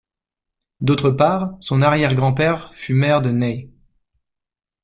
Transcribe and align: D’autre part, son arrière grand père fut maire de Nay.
D’autre 0.79 1.11
part, 1.11 1.59
son 1.59 1.83
arrière 1.83 2.15
grand 2.15 2.33
père 2.33 2.73
fut 2.73 2.95
maire 2.95 3.21
de 3.21 3.29
Nay. 3.29 3.69